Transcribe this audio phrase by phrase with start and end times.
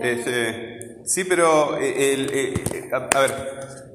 [0.00, 3.32] Este, sí, pero eh, el, eh, eh, a, a ver,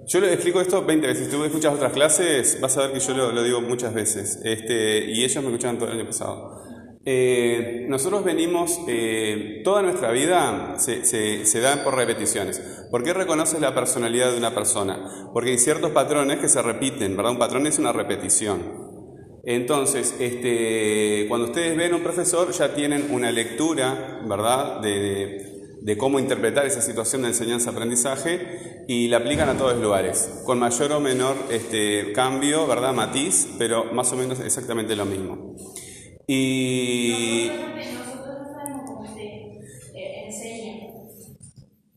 [0.08, 1.26] yo le explico esto 20 veces.
[1.26, 4.40] Si tú escuchas otras clases, vas a ver que yo lo, lo digo muchas veces.
[4.44, 6.62] Este, y ellos me escuchaban todo el año pasado.
[7.04, 12.60] Eh, nosotros venimos, eh, toda nuestra vida se, se, se da por repeticiones.
[12.92, 15.30] ¿Por qué reconoces la personalidad de una persona?
[15.34, 17.32] Porque hay ciertos patrones que se repiten, ¿verdad?
[17.32, 18.81] Un patrón es una repetición.
[19.44, 25.48] Entonces, este, cuando ustedes ven a un profesor, ya tienen una lectura, ¿verdad?, de,
[25.98, 30.92] cómo interpretar esa situación de enseñanza-aprendizaje y la aplican a todos los lugares, con mayor
[30.94, 35.56] o menor este, cambio, ¿verdad?, matiz, pero más o menos exactamente lo mismo.
[36.28, 37.50] Y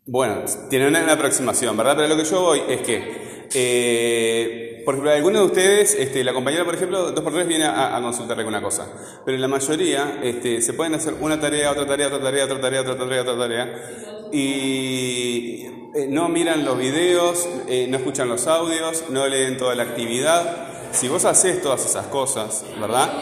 [0.07, 1.97] bueno, tienen una, una aproximación, ¿verdad?
[1.97, 6.33] Pero lo que yo voy es que, eh, por ejemplo, algunos de ustedes, este, la
[6.33, 8.87] compañera, por ejemplo, dos por tres viene a, a consultarle alguna cosa,
[9.25, 12.81] pero la mayoría este, se pueden hacer una tarea, otra tarea, otra tarea, otra tarea,
[12.83, 19.05] otra tarea, otra tarea, y eh, no miran los videos, eh, no escuchan los audios,
[19.11, 20.91] no leen toda la actividad.
[20.91, 23.13] Si vos haces todas esas cosas, ¿verdad?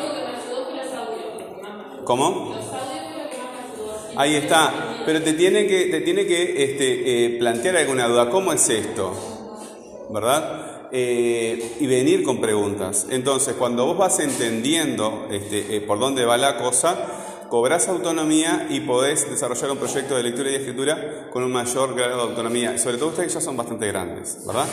[2.04, 2.54] ¿Cómo?
[4.16, 8.30] Ahí está, pero te tiene que, te tiene que este, eh, plantear alguna duda.
[8.30, 10.08] ¿Cómo es esto?
[10.10, 10.71] ¿Verdad?
[10.94, 13.06] Eh, y venir con preguntas.
[13.08, 18.80] Entonces, cuando vos vas entendiendo este, eh, por dónde va la cosa, cobrás autonomía y
[18.80, 22.76] podés desarrollar un proyecto de lectura y escritura con un mayor grado de autonomía.
[22.76, 24.66] Sobre todo ustedes ya son bastante grandes, ¿verdad?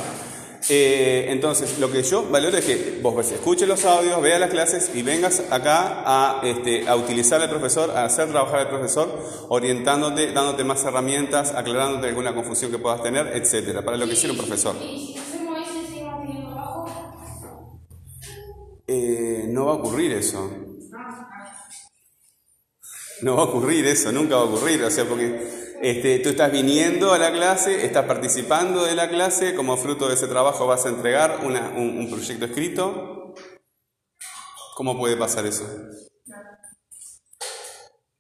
[0.68, 4.50] Eh, entonces, lo que yo valoro es que vos ves, escuches los audios, veas las
[4.50, 9.10] clases y vengas acá a, este, a utilizar al profesor, a hacer trabajar al profesor,
[9.48, 14.32] orientándote, dándote más herramientas, aclarándote alguna confusión que puedas tener, etcétera, para lo que quiere
[14.32, 14.76] un profesor.
[18.92, 20.50] Eh, no va a ocurrir eso.
[23.22, 24.84] No va a ocurrir eso, nunca va a ocurrir.
[24.84, 29.54] O sea, porque este, tú estás viniendo a la clase, estás participando de la clase,
[29.54, 33.36] como fruto de ese trabajo vas a entregar un, proyecto escrito.
[34.76, 35.66] ¿Cómo puede pasar eso?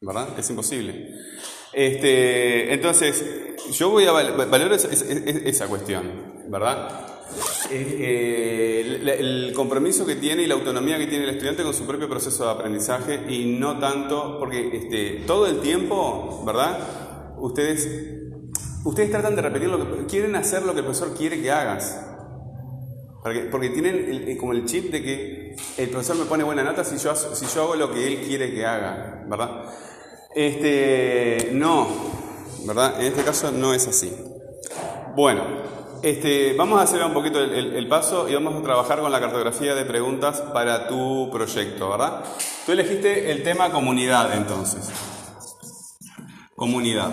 [0.02, 0.38] ¿Verdad?
[0.38, 1.16] Es imposible.
[1.74, 3.25] Este, entonces,
[3.72, 7.19] yo voy a val- valorar esa- esa cuestión, ¿verdad?
[7.72, 12.09] Eh, el, compromiso que tiene y la autonomía que tiene el estudiante con su propio
[12.09, 16.79] proceso de aprendizaje y no tanto, porque este, todo el tiempo, ¿verdad?
[17.38, 17.88] Ustedes,
[18.84, 22.06] ustedes tratan de repetir lo que quieren hacer lo que el profesor quiere que hagas.
[23.51, 26.97] Porque, tienen el- como el chip de que el profesor me pone buena nota si
[26.97, 29.66] yo, si yo hago lo que él quiere que haga, ¿verdad?
[30.34, 31.88] Este, no,
[32.66, 33.00] ¿verdad?
[33.01, 34.16] En este caso no es así.
[35.16, 35.44] Bueno,
[36.02, 39.76] este, vamos a hacer un poquito el, paso y vamos a trabajar con la cartografía
[39.76, 42.24] de preguntas para tu proyecto, ¿verdad?
[42.66, 44.90] Tú elegiste el tema comunidad entonces.
[46.56, 47.12] Comunidad.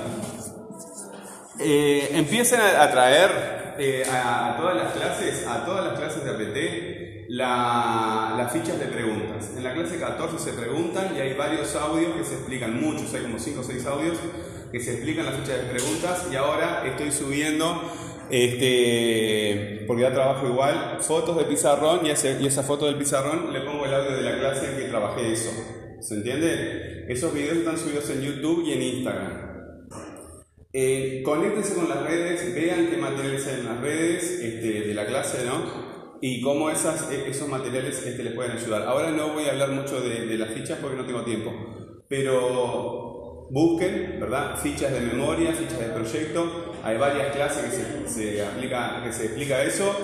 [1.59, 7.27] Eh, empiecen a, traer eh, a, todas las clases, a todas las clases de APT,
[7.31, 9.51] la- las fichas de preguntas.
[9.57, 13.23] En la clase 14 se preguntan y hay varios audios que se explican, muchos, hay
[13.23, 14.19] como 5 o 6 audios
[14.71, 17.83] que se explican las fichas de preguntas y ahora estoy subiendo,
[18.31, 23.53] este, porque ya trabajo igual, fotos de pizarrón y, ese- y esa foto del pizarrón
[23.53, 25.51] le pongo el audio de la clase en que trabajé eso.
[26.01, 27.05] ¿Se entiende?
[27.09, 29.47] Esos videos están subidos en YouTube y en Instagram.
[30.73, 35.07] Eh, conéctense con las redes, vean qué materiales hay en las redes este, de la
[35.07, 36.19] clase, ¿no?
[36.21, 38.83] Y cómo esas, e- esos materiales este, les pueden ayudar.
[38.83, 41.53] Ahora no voy a hablar mucho de, de las fichas porque no tengo tiempo,
[42.09, 44.57] pero busquen, ¿verdad?
[44.59, 46.66] Fichas de memoria, fichas de proyecto.
[46.85, 49.95] Hay varias clases que se, se aplica, que se explica eso.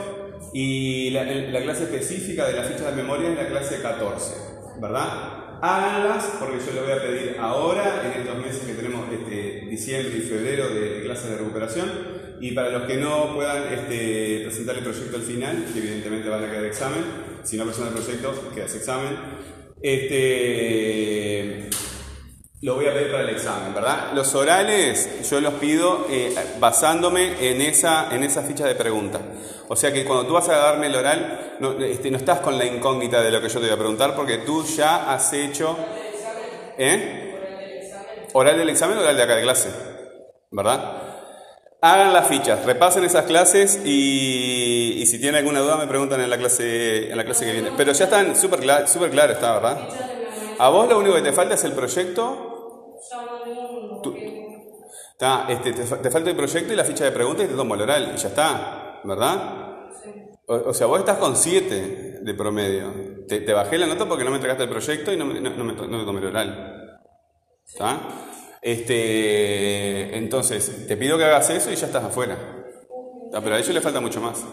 [0.53, 4.35] Y la, la clase específica de las fichas de memoria es la clase 14,
[4.81, 5.43] ¿verdad?
[5.63, 10.19] Háganlas porque yo lo voy a pedir ahora, en estos meses que tenemos este, diciembre
[10.19, 11.89] y febrero de, clases de recuperación.
[12.41, 16.43] Y para los que no puedan este, presentar el proyecto al final, que evidentemente van
[16.43, 17.05] a quedar examen,
[17.45, 19.17] si no presentan el proyecto, queda ese examen.
[19.81, 21.71] Este,
[22.63, 24.13] lo voy a pedir para el examen, ¿verdad?
[24.15, 29.21] Los orales yo los pido eh, basándome en esa, en esa ficha de pregunta.
[29.67, 32.57] O sea que cuando tú vas a darme el oral, no, este, no estás con
[32.57, 35.77] la incógnita de lo que yo te voy a preguntar, porque tú ya has hecho...
[36.79, 38.29] ¿Eh?
[38.33, 39.69] Oral del examen oral de acá de clase,
[40.53, 41.03] ¿verdad?
[41.81, 46.39] Hagan las fichas, repasen esas clases y, si tienen alguna duda me preguntan en la
[46.39, 47.73] clase, en la clase que viene.
[47.77, 49.79] Pero ya están súper súper claro está, ¿verdad?
[50.59, 52.52] A vos lo único que te falta es el proyecto
[55.13, 57.75] Está, este, te, te falta el proyecto y la ficha de preguntas y te tomo
[57.75, 59.73] el oral y ya está, ¿verdad?
[60.47, 62.93] O, o sea, vos estás con 7 de promedio.
[63.29, 65.51] Te, te bajé la nota porque no me entregaste el proyecto y no me, no,
[65.51, 67.01] no me, no me tomé el oral.
[67.67, 68.01] ¿Está?
[68.61, 72.37] Este, entonces, te pido que hagas eso y ya estás afuera.
[73.33, 74.45] Ah, pero a ellos le falta mucho más.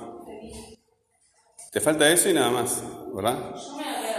[1.72, 2.82] Te falta eso y nada más,
[3.14, 3.56] ¿verdad?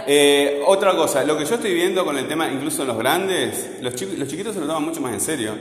[0.07, 3.77] Eh, otra cosa, lo que yo estoy viendo con el tema, incluso en los grandes,
[3.81, 5.55] los, los chiquitos se lo toman mucho más en serio.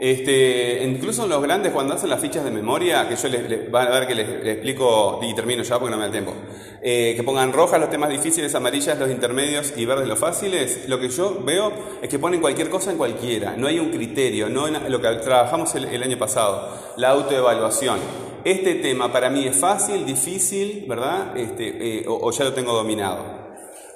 [0.00, 3.90] Este, incluso los grandes cuando hacen las fichas de memoria, que yo les, van a
[3.90, 6.32] ver que les, explico y termino ya porque no me da tiempo,
[6.80, 10.98] eh, que pongan rojas los temas difíciles, amarillas los intermedios y verdes los fáciles, lo
[10.98, 11.70] que yo veo
[12.00, 15.08] es que ponen cualquier cosa en cualquiera, no hay un criterio, no en lo que
[15.16, 17.98] trabajamos el, año pasado, la autoevaluación.
[18.42, 21.36] Este tema para mí es fácil, difícil, ¿verdad?
[21.36, 23.39] Este, eh, o ya lo tengo dominado.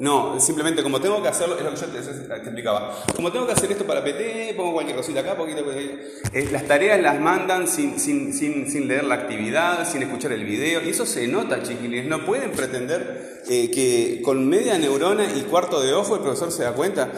[0.00, 2.96] No, simplemente como tengo que hacerlo, es lo que yo te, explicaba.
[3.14, 7.00] Como tengo que hacer esto para PT, pongo cualquier cosita acá, poquito, eh, las tareas
[7.00, 11.06] las mandan sin, sin, sin, sin, leer la actividad, sin escuchar el video, y eso
[11.06, 12.06] se nota, chiquilines.
[12.06, 16.64] No pueden pretender eh, que con media neurona y cuarto de ojo el profesor se
[16.64, 17.11] da cuenta.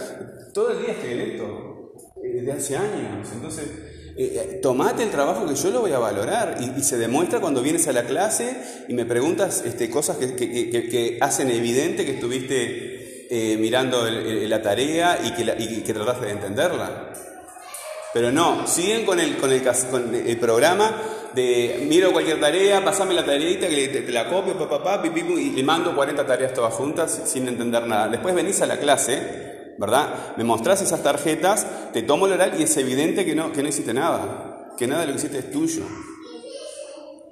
[0.53, 1.93] Todo el día estoy en esto,
[2.23, 3.29] eh, desde hace años.
[3.33, 7.39] Entonces, eh, eh, tomate el trabajo que yo lo voy a valorar y, se demuestra
[7.39, 8.57] cuando vienes a la clase
[8.89, 15.33] y me preguntas este, cosas que, hacen evidente que estuviste eh, mirando la tarea y
[15.33, 17.13] que, que trataste de entenderla.
[18.15, 21.03] Pero no, siguen con el, con el, programa
[21.35, 25.95] de miro cualquier tarea, pasame la tareita, que te, la copio, papá, y le mando
[25.95, 28.09] 40 tareas todas juntas sin entender nada.
[28.09, 30.37] Después venís a la clase ¿verdad?
[30.37, 33.69] Me mostrás esas tarjetas, te tomo el oral y es evidente que no, que no
[33.69, 35.83] hiciste nada, que nada de lo que hiciste es tuyo.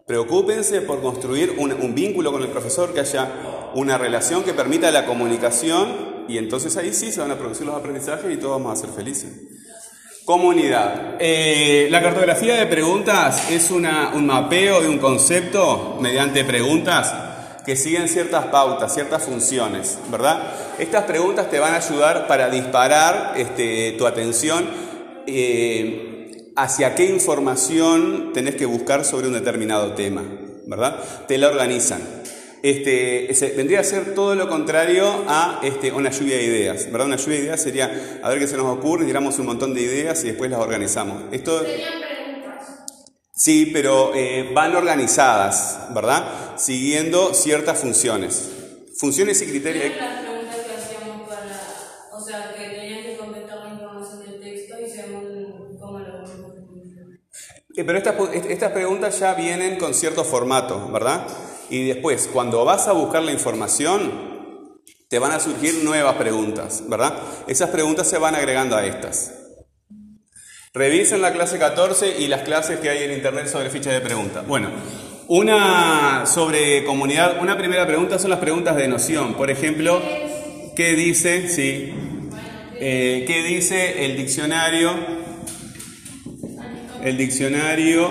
[0.07, 5.07] Preocúpense por construir un, vínculo con el profesor, que haya una relación que permita la
[5.07, 8.83] comunicación y entonces ahí sí se van a producir los aprendizajes y todos vamos a
[8.83, 9.33] ser felices.
[10.27, 11.17] Comunidad.
[11.19, 17.15] Eh, la cartografía de preguntas es una, un mapeo de un concepto mediante preguntas
[17.65, 20.43] que siguen ciertas pautas, ciertas funciones, ¿verdad?
[20.79, 24.69] Estas preguntas te van a ayudar para disparar este, tu atención
[25.27, 30.23] eh, hacia qué información tenés que buscar sobre un determinado tema,
[30.67, 30.99] ¿verdad?
[31.27, 32.01] Te la organizan.
[32.63, 37.09] Este, vendría a ser todo lo contrario a este, una lluvia de ideas, ¿verdad?
[37.09, 39.83] Una lluvia de ideas sería a ver qué se nos ocurre, tiramos un montón de
[39.83, 41.25] ideas y después las organizamos.
[41.31, 41.63] Esto,
[43.37, 46.57] Sí, pero eh, van organizadas, ¿verdad?
[46.57, 48.49] Siguiendo ciertas funciones.
[48.97, 49.97] Funciones y criterios.
[49.97, 52.17] las preguntas que hacíamos para.
[52.17, 57.64] O sea, que tenían que contestar la información del texto y según cómo lo eh,
[57.75, 58.15] Pero estas,
[58.49, 61.27] estas preguntas ya vienen con cierto formato, ¿verdad?
[61.71, 64.45] Y después, cuando vas a buscar la información,
[65.09, 67.15] te van a surgir nuevas preguntas, ¿verdad?
[67.47, 69.33] Esas preguntas se van agregando a estas.
[70.73, 74.47] Revisen la clase 14 y las clases que hay en internet sobre fichas de preguntas.
[74.47, 74.71] Bueno,
[75.29, 79.35] una sobre comunidad, una primera pregunta son las preguntas de noción.
[79.35, 80.03] Por ejemplo,
[80.75, 81.49] ¿qué dice?
[81.49, 81.95] Sí.
[82.81, 85.24] Eh, ¿Qué dice el diccionario?
[87.05, 88.11] El diccionario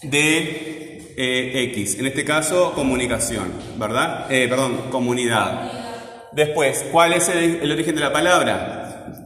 [0.00, 1.98] de eh, X.
[1.98, 4.30] En este caso, comunicación, ¿verdad?
[4.30, 5.72] Eh, perdón, comunidad.
[6.30, 9.16] Después, ¿cuál es el origen de la palabra?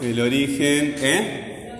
[0.00, 1.72] El origen, ¿eh?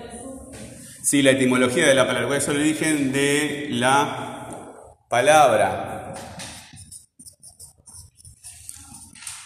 [1.01, 2.27] Sí, la etimología de la palabra.
[2.27, 6.13] ¿Cuál es el origen de la palabra?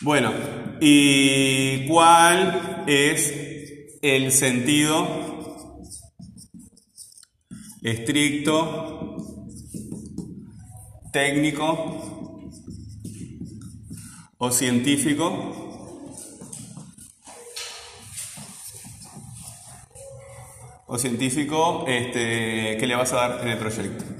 [0.01, 0.33] Bueno,
[0.81, 3.54] ¿y cuál es
[4.05, 5.81] el sentido
[7.81, 9.17] estricto,
[11.11, 12.51] técnico
[14.37, 15.65] o científico
[20.85, 24.14] o científico este, que le vas a dar en el proyecto.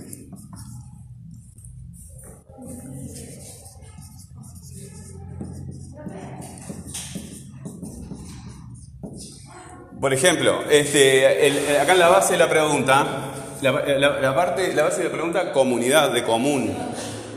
[10.00, 13.06] Por ejemplo, este, acá en la base de la pregunta,
[13.62, 16.76] la, parte, la base de la pregunta, comunidad, de común,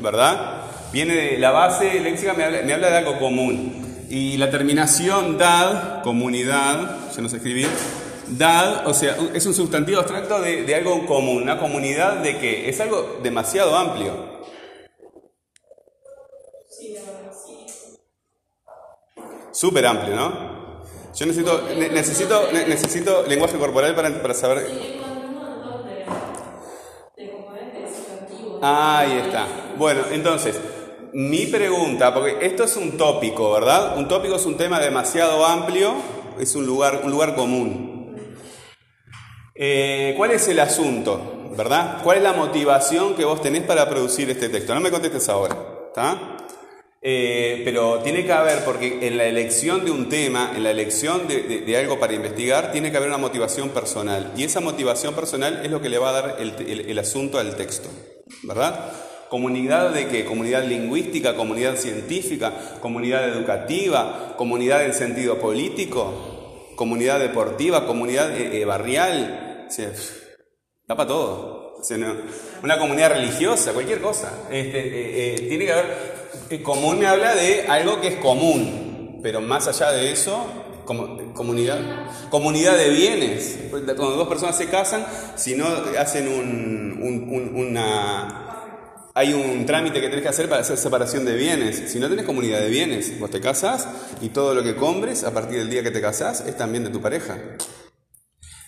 [0.00, 0.62] ¿verdad?
[0.92, 4.06] Viene de la base léxica, me habla, me habla de algo común.
[4.10, 7.68] Y la terminación dad, comunidad, ya no sé escribir,
[8.30, 12.78] Dad, o sea, es un sustantivo abstracto de, algo común, una comunidad de que es
[12.80, 14.38] algo demasiado amplio.
[19.50, 20.57] Súper amplio, ¿no?
[21.18, 24.70] Yo necesito, necesito, necesito lenguaje corporal para, para saber.
[28.62, 29.46] Ahí está.
[29.76, 30.60] Bueno, entonces,
[31.12, 33.98] mi pregunta, porque esto es un tópico, ¿verdad?
[33.98, 35.94] Un tópico es un tema demasiado amplio,
[36.38, 38.16] es un lugar, un lugar común.
[39.56, 41.50] Eh, ¿Cuál es el asunto?
[41.56, 42.00] ¿Verdad?
[42.04, 44.72] ¿Cuál es la motivación que vos tenés para producir este texto?
[44.72, 45.56] No me contestes ahora.
[45.88, 46.37] ¿Está?
[47.00, 51.28] Eh, pero tiene que haber, porque en la elección de un tema, en la elección
[51.28, 54.32] de, algo para investigar, tiene que haber una motivación personal.
[54.36, 57.38] Y esa motivación personal es lo que le va a dar el, el- el asunto
[57.38, 57.88] al texto,
[58.42, 58.92] ¿verdad?
[59.28, 60.24] Comunidad de qué?
[60.24, 68.64] Comunidad lingüística, comunidad científica, comunidad educativa, comunidad en sentido político, comunidad deportiva, comunidad eh, eh,
[68.64, 69.66] barrial.
[69.68, 69.92] O sea,
[70.86, 71.76] Da para todo.
[72.62, 74.32] Una comunidad religiosa, cualquier cosa.
[74.50, 76.17] Este, tiene que haber.
[76.50, 80.46] Eh, común me habla de algo que es común, pero más allá de eso,
[80.84, 81.78] comunidad,
[82.30, 83.58] comunidad de bienes.
[83.70, 85.04] Cuando dos personas se casan,
[85.36, 85.66] si no
[85.98, 88.44] hacen un, un- un- una.
[89.14, 91.90] Hay un trámite que tenés que hacer para hacer separación de bienes.
[91.90, 93.88] Si no tenés comunidad de bienes, vos te casás
[94.20, 96.90] y todo lo que compres a partir del día que te casás es también de
[96.90, 97.36] tu pareja.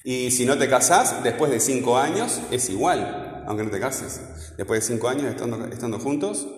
[0.02, 4.20] Y si no te casás, después de cinco años es igual, aunque no te cases.
[4.56, 5.32] Después de cinco años
[5.70, 6.48] estando juntos,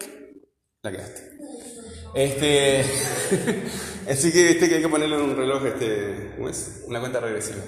[0.83, 1.31] la quedaste.
[2.12, 2.81] Este,
[4.11, 6.83] así que viste que hay que ponerle un reloj, este, ¿cómo es?
[6.89, 7.59] Una cuenta regresiva.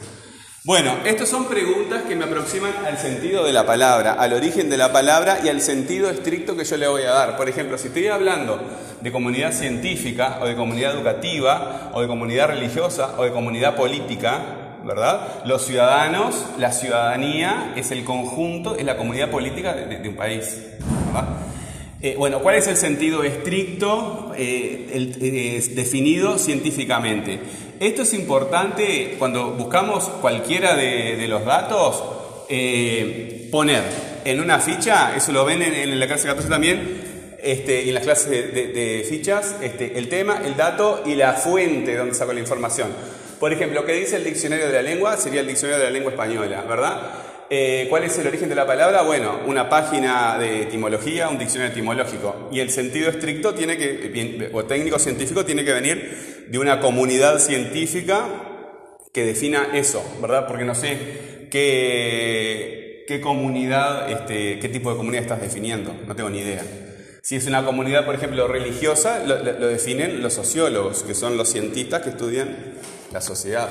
[0.64, 4.78] Bueno, estas son preguntas que me aproximan al sentido de la palabra, al origen de
[4.78, 7.37] la palabra y al sentido estricto que yo le voy a dar.
[7.37, 8.61] Por ejemplo, si estoy hablando
[9.00, 14.80] de comunidad científica o de comunidad educativa o de comunidad religiosa o de comunidad política,
[14.85, 15.44] ¿verdad?
[15.44, 20.59] Los ciudadanos, la ciudadanía es el conjunto, es la comunidad política de- de un país,
[21.12, 21.28] ¿verdad?
[22.04, 27.38] Eh, bueno, ¿cuál es el sentido estricto eh, el- eh, definido científicamente?
[27.80, 32.04] Esto es importante cuando buscamos cualquiera de, de los datos,
[32.50, 33.82] eh, poner
[34.26, 37.00] en una ficha, eso lo ven en, en la clase 14 también,
[37.42, 41.32] este, en las clases de, de- de fichas, este, el tema, el dato y la
[41.32, 42.88] fuente donde saco la información.
[43.40, 45.16] Por ejemplo, ¿qué dice el diccionario de la lengua?
[45.16, 47.00] Sería el diccionario de la lengua española, ¿verdad?
[47.56, 49.02] Eh, ¿Cuál es el origen de la palabra?
[49.02, 52.49] Bueno, una página de etimología, un diccionario etimológico.
[52.50, 57.38] Y el sentido estricto tiene que, o técnico científico tiene que venir de una comunidad
[57.38, 58.25] científica
[59.12, 60.49] que defina eso, ¿verdad?
[60.49, 66.30] Porque no sé qué, qué comunidad, este, qué tipo de comunidad estás definiendo, no tengo
[66.30, 66.64] ni idea.
[67.23, 72.02] Si es una comunidad, por ejemplo, religiosa, lo definen los sociólogos, que son los cientistas
[72.02, 72.75] que estudian
[73.12, 73.68] la sociedad.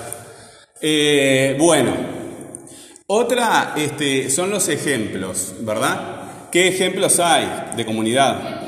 [0.79, 2.22] Eh, bueno,
[3.07, 6.49] otra este, son los ejemplos, ¿verdad?
[6.51, 8.63] ¿Qué ejemplos hay de comunidad?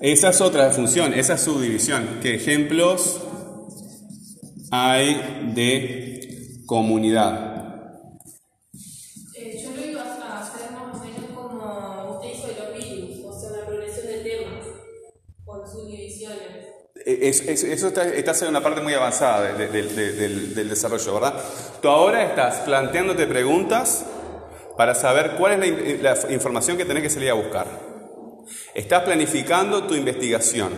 [0.00, 2.18] Esa es otra función, esa es subdivisión.
[2.20, 3.20] ¿Qué ejemplos
[4.70, 7.55] hay de comunidad?
[17.06, 20.68] Es- es- eso está, estás en una parte muy avanzada de- de- de- del, del
[20.68, 21.34] desarrollo, ¿verdad?
[21.80, 24.04] Tú ahora estás planteándote preguntas
[24.76, 27.66] para saber cuál es la, la información que tenés que salir a buscar.
[28.74, 30.72] Estás planificando tu investigación,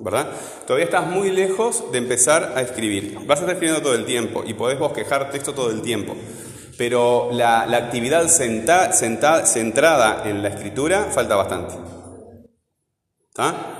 [0.00, 0.28] ¿verdad?
[0.66, 3.18] Todavía estás muy lejos de empezar a escribir.
[3.26, 6.16] Vas a estar escribiendo todo el tiempo y podés bosquejar texto todo el tiempo.
[6.78, 11.74] Pero la, la actividad senta- senta- centrada en la escritura falta bastante.
[13.28, 13.73] ¿Está?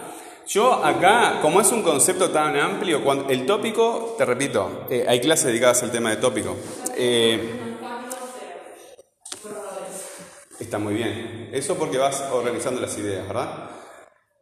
[0.47, 5.21] Yo acá, como es un concepto tan amplio, cuando, el tópico, te repito, eh, hay
[5.21, 6.57] clases dedicadas al tema de tópico.
[6.97, 7.77] Eh,
[10.61, 11.49] está muy bien.
[11.53, 13.71] Eso porque vas organizando las ideas, ¿verdad?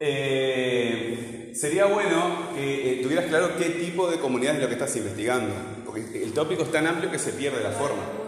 [0.00, 5.54] Eh, sería bueno que tuvieras claro qué tipo de comunidad es lo que estás investigando,
[5.84, 8.21] porque el tópico es tan amplio que se pierde la forma.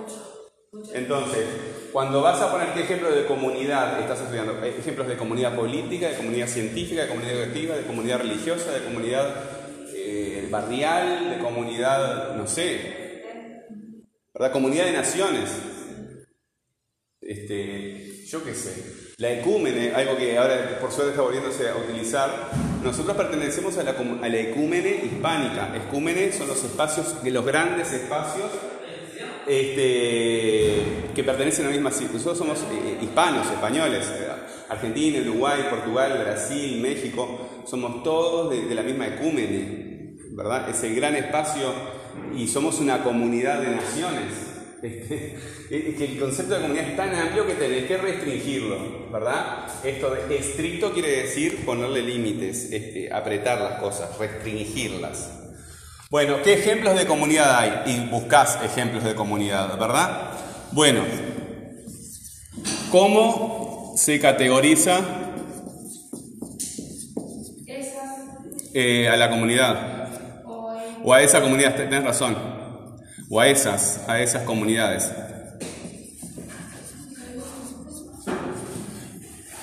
[0.93, 1.47] Entonces,
[1.93, 6.09] cuando vas a poner qué ejemplo de comunidad estás estudiando, Hay ejemplos de comunidad política,
[6.09, 9.35] de comunidad científica, de comunidad educativa, de comunidad religiosa, de comunidad
[9.95, 13.23] eh, barrial, de comunidad, no sé,
[14.33, 14.53] ¿verdad?
[14.53, 15.51] Comunidad de naciones.
[17.21, 19.15] Este, yo qué sé.
[19.19, 22.51] La ecúmene, algo que ahora por suerte está volviéndose a utilizar.
[22.83, 25.75] Nosotros pertenecemos a la, a ecúmene hispánica.
[25.77, 28.51] Ecúmene son los espacios, los grandes espacios
[29.47, 30.64] este,
[31.15, 34.29] que pertenecen a la misma Nosotros somos eh, hispanos, españoles, eh,
[34.69, 40.69] Argentina, Uruguay, Portugal, Brasil, México, somos todos de, la misma ecúmene, ¿verdad?
[40.69, 41.73] Es el gran espacio
[42.37, 44.51] y somos una comunidad de naciones.
[45.65, 49.67] Este, es que el concepto de comunidad es tan amplio que tenés que restringirlo, ¿verdad?
[49.83, 55.45] Esto de estricto quiere decir ponerle límites, este, apretar las cosas, restringirlas.
[56.11, 57.83] Bueno, ¿qué ejemplos de comunidad hay?
[57.87, 60.34] Y buscás ejemplos de comunidad, ¿verdad?
[60.75, 61.05] Bueno,
[62.91, 64.99] ¿cómo se categoriza
[68.75, 70.09] eh, a la comunidad?
[71.05, 72.37] o a esa comunidad, tenés razón.
[73.31, 75.13] O a esas, a esas comunidades.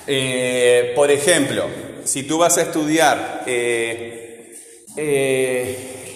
[0.06, 1.66] Eh, por ejemplo,
[2.04, 4.54] si tú vas a estudiar eh,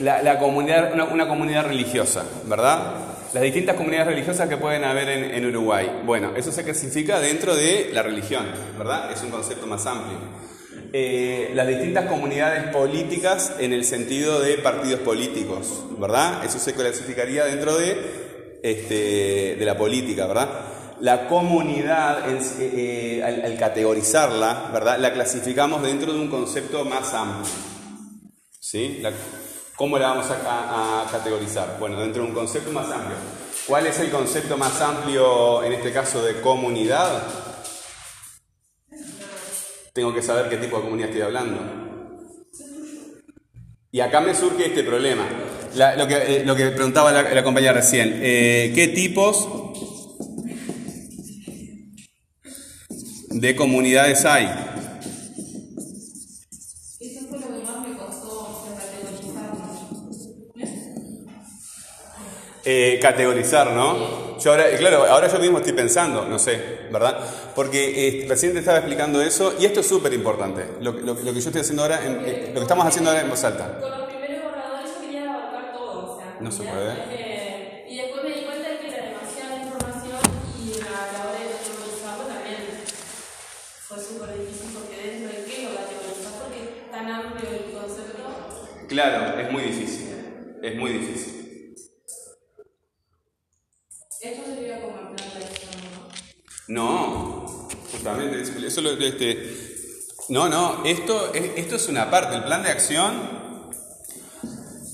[0.01, 3.06] la, comunidad, una comunidad religiosa, ¿verdad?
[3.37, 6.01] Las distintas comunidades religiosas que pueden haber en, Uruguay.
[6.07, 8.47] Bueno, eso se clasifica dentro de la religión,
[8.79, 9.13] ¿verdad?
[9.13, 10.17] Es un concepto más amplio.
[10.91, 16.47] Eh, las distintas comunidades políticas en el sentido de partidos políticos, ¿verdad?
[16.47, 20.49] Eso se clasificaría dentro de, este, de la política, ¿verdad?
[21.01, 24.99] La comunidad, eh, eh, al, categorizarla, ¿verdad?
[24.99, 27.53] La clasificamos dentro de un concepto más amplio.
[28.59, 29.03] ¿Sí?
[29.77, 31.77] ¿Cómo la vamos a, categorizar?
[31.79, 33.17] Bueno, dentro de un concepto más amplio.
[33.67, 37.23] ¿Cuál es el concepto más amplio en este caso de comunidad?
[39.93, 41.61] Tengo que saber qué tipo de comunidad estoy hablando.
[43.93, 45.27] Y acá me surge este problema.
[45.99, 48.21] Lo, que, eh, lo que preguntaba la, la compañera recién.
[48.23, 49.47] eh, ¿Qué tipos
[53.29, 54.76] de comunidades hay?
[62.69, 64.37] Eh, categorizar, ¿no?
[64.41, 67.17] Yo ahora, claro, ahora yo mismo estoy pensando, no sé, ¿verdad?
[67.55, 70.67] Porque eh, recién te estaba explicando eso y esto es súper importante.
[70.81, 73.23] Lo, lo- lo que yo estoy haciendo ahora, en- eh, lo que estamos haciendo ahora
[73.23, 73.67] en voz alta.
[73.81, 76.91] Con los primeros borradores yo quería abarcar todo, o sea, No se puede.
[76.91, 78.77] eh, y después me di cuenta de
[96.69, 99.53] No, justamente, es- eso lo, este,
[100.31, 103.37] no, no, esto es, esto es una parte, el plan de acción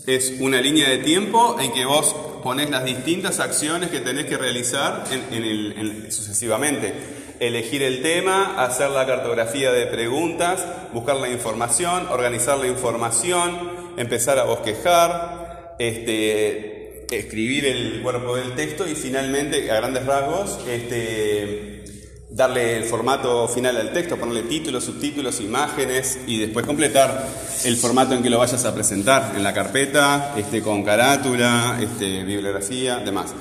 [0.06, 4.36] es una línea de tiempo en que vos ponés las distintas acciones que tenés que
[4.36, 6.92] realizar en, en el- en- sucesivamente.
[7.40, 14.38] Elegir el tema, hacer la cartografía de preguntas, buscar la información, organizar la información, empezar
[14.38, 16.71] a bosquejar, este,
[17.18, 21.84] escribir el cuerpo del texto y finalmente, a grandes rasgos, este,
[22.30, 27.26] darle el formato final al texto, ponerle títulos, subtítulos, imágenes y después completar
[27.64, 32.24] el formato en que lo vayas a presentar en la carpeta, este, con carátula, este,
[32.24, 33.34] bibliografía, demás.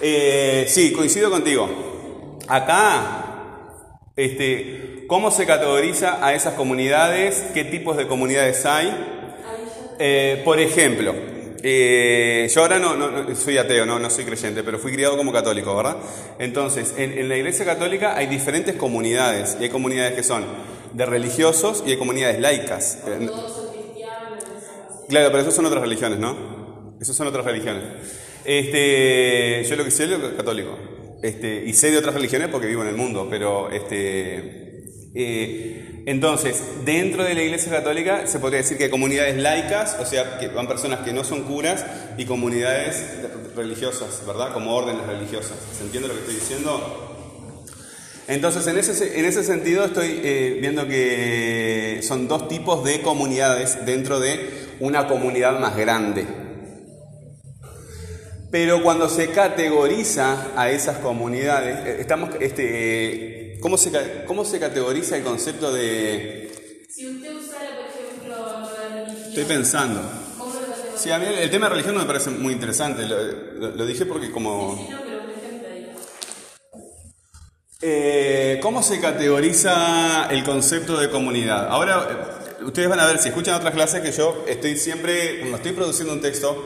[0.00, 2.38] Eh, sí, coincido contigo.
[2.48, 7.44] Acá, este, ¿cómo se categoriza a esas comunidades?
[7.54, 8.92] ¿Qué tipos de comunidades hay?
[9.98, 11.14] Eh, por ejemplo,
[11.62, 15.16] eh, yo ahora no, no- no- soy ateo, no, no soy creyente, pero fui criado
[15.16, 15.96] como católico, ¿verdad?
[16.38, 20.44] Entonces, en, en la iglesia católica hay diferentes comunidades, y hay comunidades que son
[20.92, 22.98] de religiosos y hay comunidades laicas.
[23.04, 25.06] Todos son cristianos, esas cosas.
[25.08, 26.96] Claro, pero esas son otras religiones, ¿no?
[27.00, 27.82] Esas son otras religiones.
[28.44, 30.76] Este, yo lo que sé es lo católico.
[31.22, 34.61] Este, y sé de otras religiones porque vivo en el mundo, pero este,
[35.14, 40.06] eh, entonces, dentro de la Iglesia Católica se podría decir que hay comunidades laicas, o
[40.06, 41.84] sea, que van personas que no son curas,
[42.16, 43.04] y comunidades
[43.54, 44.52] religiosas, ¿verdad?
[44.52, 45.56] Como órdenes religiosas.
[45.76, 47.08] ¿Se entiende lo que estoy diciendo?
[48.28, 53.84] Entonces, en ese, en ese sentido estoy eh, viendo que son dos tipos de comunidades
[53.84, 56.26] dentro de una comunidad más grande.
[58.50, 65.16] Pero cuando se categoriza a esas comunidades, eh, estamos, este, ¿cómo, se, ¿cómo se categoriza
[65.16, 66.84] el concepto de...
[66.90, 70.00] Si usted usara, por ejemplo, lo de religión, Estoy pensando.
[70.38, 70.96] ¿cómo lo categoriza?
[70.98, 73.06] Sí, a mí el, tema de religión no me parece muy interesante.
[73.06, 74.76] Lo, lo- lo dije porque como...
[74.76, 75.22] Sí, no, pero.
[77.84, 81.66] Eh, ¿Cómo se categoriza el concepto de comunidad?
[81.68, 82.08] Ahora,
[82.60, 85.72] eh, ustedes van a ver, si escuchan otras clases, que yo estoy siempre, cuando estoy
[85.72, 86.64] produciendo un texto,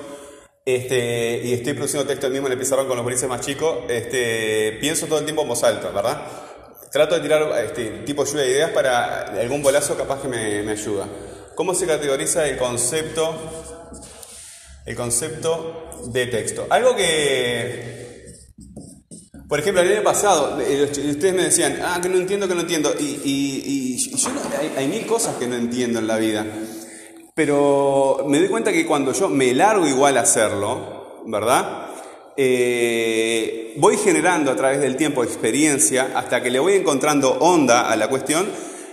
[0.67, 4.77] este, y estoy produciendo texto mismo en el pizarrón con los gurises más chicos, este,
[4.81, 6.21] pienso todo el tiempo en voz alta, ¿verdad?
[6.97, 11.07] Trato de tirar este, tipo lluvia de ideas para algún bolazo capaz que me, ayuda.
[11.55, 13.39] ¿Cómo se categoriza el concepto,
[14.87, 16.67] el concepto de texto?
[16.71, 18.47] Algo que
[19.47, 22.63] por ejemplo, el año pasado, eh, ustedes me decían, ah, que no entiendo, que no
[22.63, 22.95] entiendo.
[22.99, 26.47] Y yo no- hay, hay mil cosas que no entiendo en la vida.
[27.35, 31.86] Pero me doy cuenta que cuando yo me largo igual a hacerlo, ¿verdad?
[32.37, 37.97] Eh, voy generando a través del tiempo experiencia hasta que le voy encontrando onda a
[37.97, 38.47] la cuestión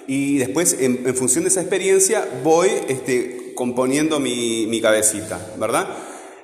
[0.08, 5.88] y después en, en función de esa experiencia voy este, componiendo mi, mi cabecita, ¿verdad?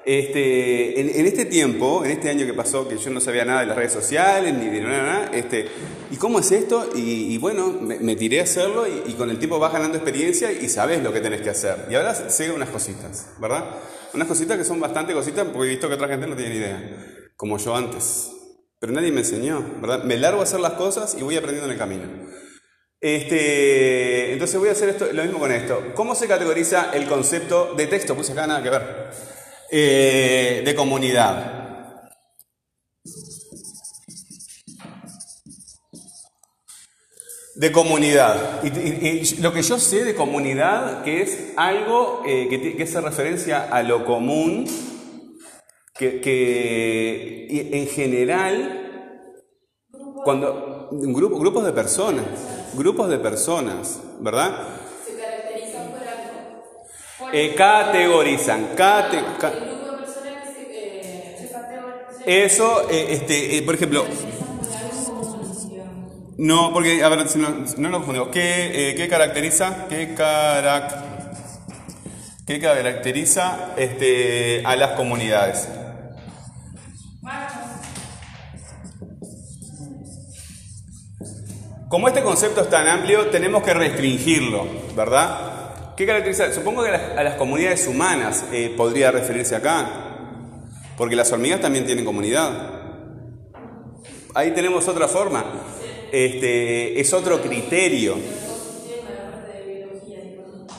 [0.06, 3.62] Este, en, en este tiempo, en este año que pasó, que yo no sabía nada
[3.62, 5.68] de las redes sociales, ni de nada, nada, este,
[6.10, 6.90] ¿y cómo es esto?
[6.96, 9.98] Y, y bueno, me, me tiré a hacerlo y, y con el tiempo vas ganando
[9.98, 11.86] experiencia y sabes lo que tenés que hacer.
[11.92, 13.66] Y ahora sé unas cositas, ¿verdad?
[14.14, 16.82] Unas cositas que son bastante cositas porque he visto que otra gente no tiene idea,
[17.36, 18.32] como yo antes.
[18.80, 20.04] Pero nadie me enseñó, ¿verdad?
[20.04, 22.04] Me largo a hacer las cosas y voy aprendiendo en el camino.
[23.02, 25.94] Este, entonces voy a hacer esto, lo mismo con esto.
[25.96, 28.16] ¿Cómo se categoriza el concepto de texto?
[28.16, 29.10] Puse acá nada que ver.
[29.72, 31.59] Eh, de comunidad.
[37.60, 38.64] De comunidad.
[38.64, 43.68] Y, lo que yo sé de comunidad, que es algo eh, que, que, hace referencia
[43.70, 44.66] a lo común,
[45.94, 49.18] que, que en general,
[50.24, 52.24] cuando grupo, grupos de personas,
[52.76, 54.66] grupos de personas, ¿verdad?
[55.06, 56.64] Se caracterizan por algo.
[57.18, 63.08] Por Eh, categorizan, cate- ca- el grupo de personas que se, se categoriza eso, eh,
[63.10, 64.06] este, eh, por ejemplo,
[66.40, 69.88] no, porque, a ver, si no, no lo confundimos, ¿qué, eh, qué caracteriza?
[69.90, 71.04] ¿Qué, carac-
[72.48, 75.68] qué caracteriza este, a las comunidades?
[81.90, 85.96] Como este concepto es tan amplio, tenemos que restringirlo, ¿verdad?
[85.98, 86.54] ¿Qué caracteriza?
[86.54, 89.90] Supongo que a las, a las comunidades humanas eh, podría referirse acá,
[90.98, 92.52] porque las hormigas también tienen comunidad.
[94.36, 95.44] Ahí tenemos otra forma,
[96.12, 98.14] este, es otro criterio.
[98.18, 100.72] Ecosistema, la parte de biología, digamos.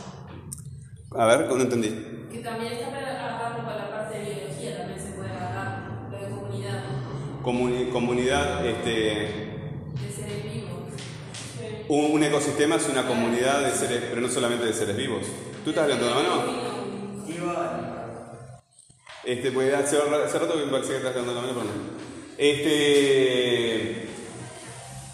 [1.13, 1.89] A ver, no entendí.
[2.33, 6.19] Que también está para agarrarlo para la parte de biología, también se puede agarrar lo
[6.19, 6.85] de comunidad,
[7.43, 10.71] Comuni- comunidad, este, de seres vivos.
[11.89, 15.23] un, un ecosistema es una comunidad de seres, pero no solamente de seres vivos.
[15.65, 16.71] ¿Tú estás levantando la mano?
[19.25, 22.01] Este, pues hace, hace rato que me parecía que estás levantando la mano, pero no.
[22.39, 24.09] Este,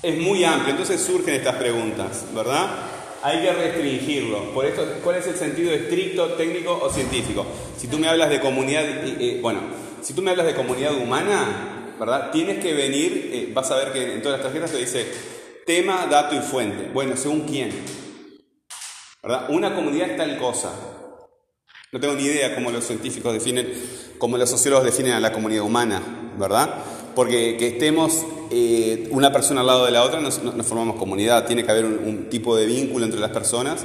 [0.07, 2.69] es muy amplio, entonces surgen estas preguntas, ¿verdad?
[3.25, 4.53] Hay que restringirlo.
[4.55, 7.45] Por esto, ¿cuál es el sentido estricto, técnico o científico?
[7.77, 8.85] Si tú me hablas de comunidad,
[9.41, 9.61] bueno,
[10.03, 12.31] si tú me hablas de comunidad humana, ¿verdad?
[12.31, 15.07] Tienes que venir, eh, vas a ver que en todas las tarjetas te dice
[15.67, 16.89] tema, dato y fuente.
[16.95, 17.71] Bueno, según quién.
[19.25, 19.51] ¿Verdad?
[19.51, 20.71] Una comunidad es tal cosa.
[21.91, 23.73] No tengo ni idea cómo los científicos definen,
[24.19, 26.01] cómo los sociólogos definen a la comunidad humana,
[26.39, 26.85] ¿verdad?
[27.17, 30.95] Porque que estemos eh, una persona al lado de la otra no, no- no formamos
[30.97, 33.85] comunidad, tiene que haber un, un tipo de vínculo entre las personas.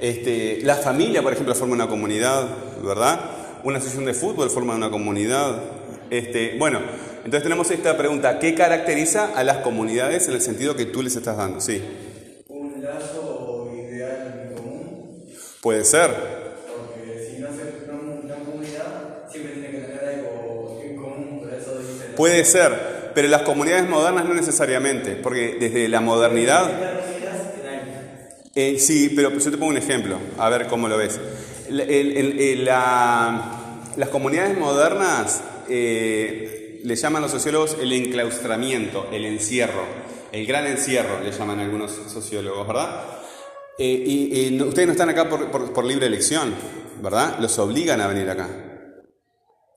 [0.00, 2.48] Este, la familia, por ejemplo, forma una comunidad,
[2.82, 3.20] ¿verdad?
[3.64, 5.62] Una sesión de fútbol forma una comunidad.
[6.10, 6.80] Este, bueno,
[7.18, 11.16] entonces tenemos esta pregunta, ¿qué caracteriza a las comunidades en el sentido que tú les
[11.16, 11.60] estás dando?
[11.60, 11.82] Sí,
[12.48, 15.24] un lazo ideal en común,
[15.62, 16.10] puede ser,
[22.16, 26.70] Puede ser, pero las comunidades modernas no necesariamente, porque desde la modernidad,
[28.54, 31.18] eh, sí, pero yo te pongo un ejemplo, a ver cómo lo ves.
[33.96, 39.84] Las comunidades modernas eh, le llaman los sociólogos el enclaustramiento, el encierro,
[40.32, 43.04] el gran encierro, le llaman algunos sociólogos, ¿verdad?
[43.78, 46.54] Eh, y, y no- ustedes no están acá por, por- por libre elección,
[47.02, 47.36] ¿verdad?
[47.40, 48.48] Los obligan a venir acá.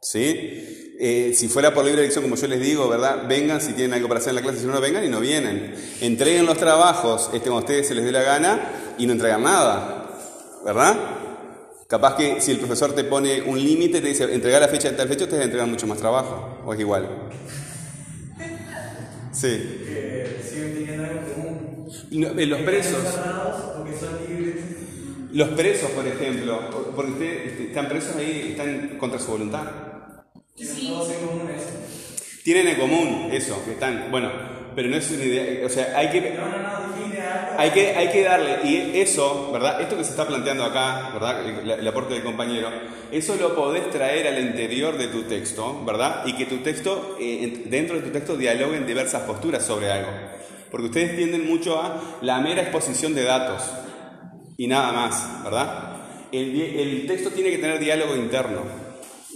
[0.02, 0.76] ¿Sí?
[0.99, 3.27] Eh, si fuera por libre elección, como yo les digo, ¿verdad?
[3.27, 5.19] Vengan si tienen algo para hacer en la clase, si no, no vengan y no
[5.19, 5.75] vienen.
[6.01, 10.10] Entreguen los trabajos este, cuando ustedes se les dé la gana y no entregan nada,
[10.65, 10.97] ¿verdad?
[11.88, 14.97] Capaz que si el profesor te pone un límite, te dice entregar la fecha en
[14.97, 17.07] tal fecha, ustedes entregan mucho más trabajo, o es igual.
[19.31, 19.83] Sí.
[20.49, 22.39] Siguen teniendo algo en común.
[22.39, 22.99] Eh, los presos.
[25.31, 26.60] Los presos, por ejemplo,
[26.95, 29.65] porque ustedes este, están presos ahí, están contra su voluntad.
[30.55, 31.69] Tienen todos en común eso.
[32.47, 34.31] Tienen en común eso, que están, bueno,
[34.73, 38.07] pero no es una idea, o sea, hay que, No, no, no, hay que, hay
[38.10, 39.81] que darle, y eso, ¿verdad?
[39.81, 41.45] Esto que se está planteando acá, ¿verdad?
[41.45, 42.69] El, el aporte del compañero,
[43.12, 46.25] eso lo podés traer al interior de tu texto, ¿verdad?
[46.25, 50.12] Y que tu texto, eh, en- dentro de tu texto, dialoguen diversas posturas sobre algo.
[50.71, 53.62] Porque ustedes tienden mucho a la mera exposición de datos
[54.55, 55.97] y nada más, ¿verdad?
[56.31, 58.62] El texto tiene que tener diálogo interno,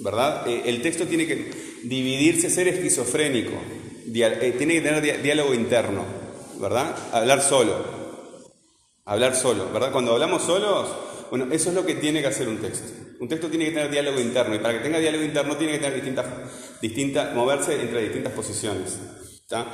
[0.02, 0.48] ¿verdad?
[0.48, 3.54] Eh, el texto tiene que dividirse, ser esquizofrénico,
[4.14, 6.06] eh, tiene que tener diálogo interno,
[6.60, 6.96] ¿verdad?
[7.12, 7.76] Hablar solo,
[9.06, 9.92] hablar solo, ¿verdad?
[9.92, 10.90] Cuando hablamos solos,
[11.30, 12.92] bueno, eso es lo que tiene que hacer un texto.
[13.20, 15.80] Un texto tiene que tener diálogo interno y para que tenga diálogo interno tiene que
[15.80, 16.26] tener distintas,
[16.82, 18.98] distintas moverse entre distintas posiciones,
[19.42, 19.68] ¿está?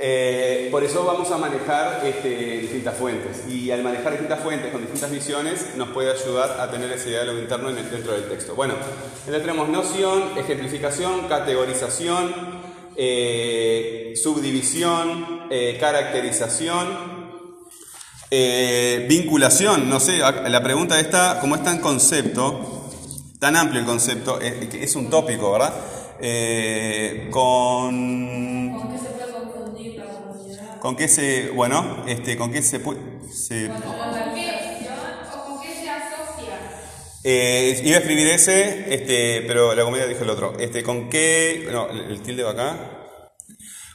[0.00, 4.80] Eh, por eso vamos a manejar este, distintas fuentes y al manejar distintas fuentes con
[4.82, 8.54] distintas visiones nos puede ayudar a tener ese diálogo interno en el- dentro del texto.
[8.54, 12.32] Bueno, entonces tenemos noción, ejemplificación, categorización,
[12.96, 17.18] eh, subdivisión, eh, caracterización,
[19.08, 19.88] vinculación.
[19.88, 22.84] No sé, la pregunta está, como es tan concepto,
[23.40, 25.72] tan amplio el concepto, que es un tópico, ¿verdad?
[27.30, 28.98] Con
[30.80, 33.00] ¿Con qué se bueno, este, con qué se puede,
[33.32, 33.82] se, ¿Con
[34.34, 34.88] qué
[35.34, 36.54] o con qué se asocia?
[37.24, 40.56] eh, iba a escribir ese, este, pero la comedia dijo el otro.
[40.58, 42.94] Este, ¿con qué, no, el tilde va acá.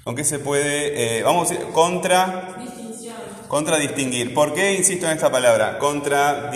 [0.03, 3.15] ¿Con qué se puede, eh, vamos a decir, contra, Distinción.
[3.47, 4.33] contra distinguir?
[4.33, 5.79] ¿Por qué insisto en esta palabra?
[5.79, 6.51] Contra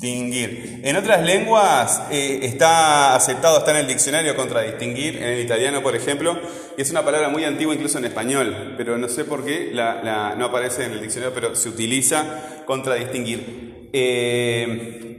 [0.00, 0.80] distinguir.
[0.82, 5.82] En otras lenguas eh, está aceptado, está en el diccionario contra distinguir, en el italiano,
[5.82, 6.38] por ejemplo,
[6.76, 10.44] y es una palabra muy antigua incluso en español, pero no sé por qué no
[10.46, 13.90] aparece en el diccionario, pero se utiliza contra distinguir.
[13.92, 15.18] Eh,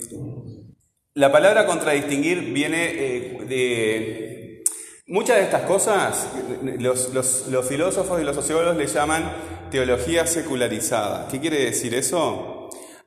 [1.13, 4.63] la palabra contradistinguir viene eh, de...
[5.07, 6.29] Muchas de estas cosas
[6.79, 7.09] los-
[7.49, 9.29] los filósofos y los sociólogos le llaman
[9.69, 11.27] teología secularizada.
[11.29, 12.50] ¿Qué quiere decir eso?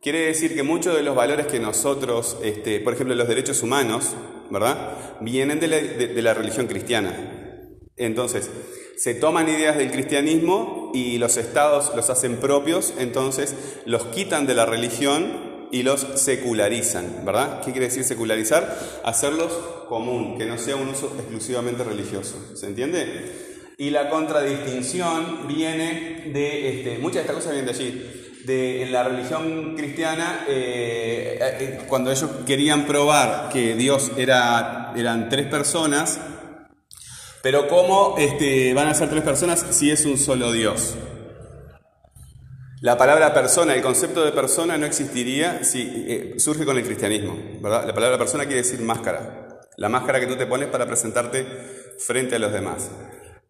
[0.05, 4.11] Quiere decir que muchos de los valores que nosotros, este, por ejemplo, los derechos humanos,
[4.51, 5.17] ¿verdad?
[5.23, 7.81] Vienen de la, religión cristiana.
[7.97, 8.51] Entonces,
[8.99, 13.55] se toman ideas del cristianismo y los estados los hacen propios, entonces
[13.87, 17.62] los quitan de la religión y los secularizan, ¿verdad?
[17.64, 18.79] ¿Qué quiere decir secularizar?
[19.05, 19.55] Hacerlos
[19.88, 23.55] común, que no sea un uso exclusivamente religioso, ¿se entiende?
[23.79, 28.13] Y la contradistinción viene de, este, muchas de estas cosas vienen de allí,
[28.44, 35.28] de en la religión cristiana, eh, eh, cuando ellos querían probar que Dios era, eran
[35.28, 36.20] tres personas,
[37.42, 40.94] pero ¿cómo este, van a ser tres personas si es un solo Dios?
[42.80, 47.35] La palabra persona, el concepto de persona no existiría si eh, surge con el cristianismo,
[47.62, 47.87] ¿verdad?
[47.87, 51.46] La palabra persona quiere decir máscara, la máscara que tú te pones para presentarte
[51.98, 52.90] frente a los demás.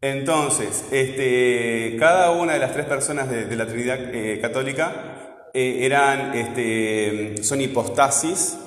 [0.04, 6.34] Entonces, este, cada una de las tres personas de, la Trinidad eh, católica eh, eran,
[6.34, 8.58] este, son hipostasis,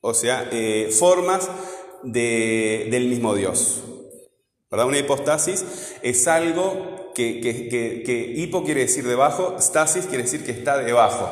[0.00, 1.48] o sea, eh, formas
[2.02, 3.84] de- del mismo Dios.
[4.68, 4.86] ¿verdad?
[4.88, 11.28] Una hipostasis es algo que, hipo quiere decir debajo, stasis quiere decir que está debajo.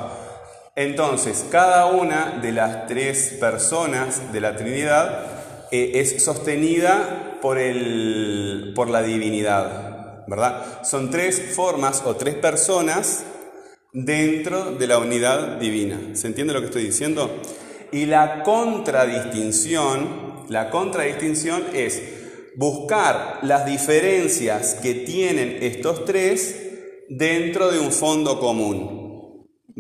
[0.77, 5.27] Entonces, cada una de las tres personas de la Trinidad
[5.73, 10.85] es sostenida por, el, por la divinidad, ¿verdad?
[10.85, 13.25] Son tres formas o tres personas
[13.93, 16.15] dentro de la unidad divina.
[16.15, 17.31] ¿Se entiende lo que estoy diciendo?
[17.91, 22.03] Y la contradistinción, la contradistinción es
[22.57, 26.65] buscar las diferencias que tienen estos tres
[27.09, 28.99] dentro de un fondo común.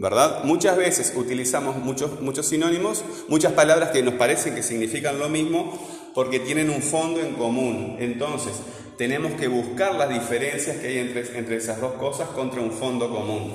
[0.00, 0.44] ¿Verdad?
[0.44, 5.76] Muchas veces utilizamos muchos, muchos sinónimos, muchas palabras que nos parecen que significan lo mismo
[6.14, 7.96] porque tienen un fondo en común.
[7.98, 8.52] Entonces,
[8.96, 13.08] tenemos que buscar las diferencias que hay entre, entre esas dos cosas contra un fondo
[13.10, 13.52] común.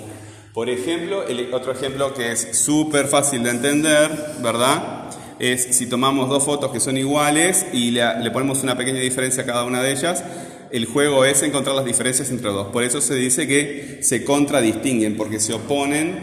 [0.53, 4.09] Por ejemplo, el otro ejemplo que es súper fácil de entender,
[4.41, 5.09] ¿verdad?
[5.39, 9.43] Es si tomamos dos fotos que son iguales y le, le ponemos una pequeña diferencia
[9.43, 10.23] a cada una de ellas,
[10.71, 12.67] el juego es encontrar las diferencias entre dos.
[12.67, 16.19] Por eso se dice que se contradistinguen, porque se oponen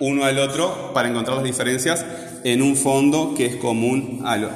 [0.00, 2.04] uno al otro para encontrar las diferencias
[2.44, 4.50] en un fondo que es común a, lo-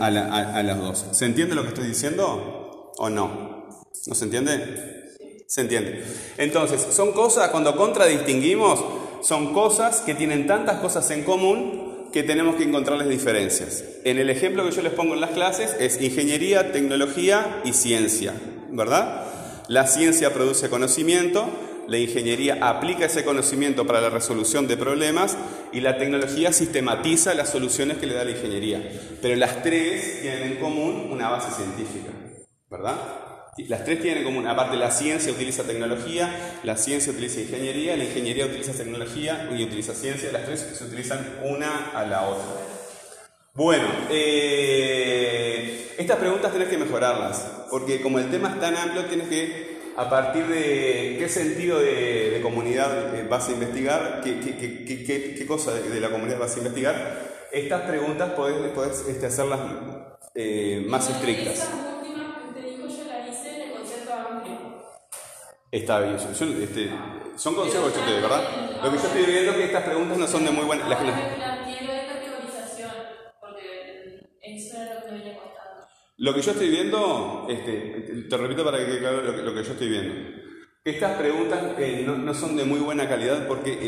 [0.77, 1.07] dos.
[1.12, 3.66] ¿Se entiende lo que estoy diciendo o no?
[4.07, 5.14] ¿No se entiende?
[5.47, 6.03] Se entiende.
[6.38, 8.83] Entonces, son cosas, cuando contradistinguimos,
[9.23, 13.85] son cosas que tienen tantas cosas en común que tenemos que encontrarles diferencias.
[14.05, 18.35] En el ejemplo que yo les pongo en las clases es ingeniería, tecnología y ciencia,
[18.71, 19.25] ¿verdad?
[19.68, 21.47] La ciencia produce conocimiento,
[21.88, 25.37] la ingeniería aplica ese conocimiento para la resolución de problemas
[25.73, 28.83] y la tecnología sistematiza las soluciones que le da la ingeniería.
[29.21, 32.11] Pero las tres tienen en común una base científica,
[32.71, 32.97] ¿verdad?
[33.68, 38.05] Las tres tienen en común, aparte la ciencia utiliza tecnología, la ciencia utiliza ingeniería, la
[38.05, 42.47] ingeniería utiliza tecnología y utiliza ciencia, las tres se utilizan una a la otra.
[43.55, 49.29] Bueno, eh, estas preguntas tenés que mejorarlas, porque como el tema es tan amplio, tienes
[49.29, 54.57] que, a partir de qué sentido de, de comunidad eh, vas a investigar, qué, qué-
[54.57, 57.18] qué- qué- cosa de, la comunidad vas a investigar,
[57.52, 59.61] estas preguntas podés, podés, este, hacerlas
[60.35, 61.55] eh, más estrictas.
[61.55, 64.57] Esas últimas que usted dijo, yo las hice en el concepto amplio.
[65.70, 66.90] Está bien, yo- este,
[67.37, 68.42] son consejos yo te doy, ¿verdad?
[68.83, 70.88] Lo que yo estoy viendo es que estas preguntas no son de muy buena...
[70.88, 72.90] las que de categorización,
[73.40, 74.20] porque
[76.18, 79.55] lo que yo estoy viendo, este, te repito para que quede claro lo que, lo
[79.55, 80.14] que yo estoy viendo.
[80.85, 83.79] Estas preguntas eh, no, no son de muy buena calidad porque eh,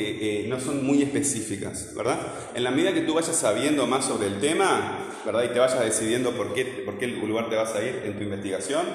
[0.45, 2.21] eh, no son muy específicas, ¿verdad?
[2.55, 5.43] En la medida que tú vayas sabiendo más sobre el tema, ¿verdad?
[5.45, 8.23] Y te vayas decidiendo por qué, por qué lugar te vas a ir en tu
[8.23, 8.87] investigación,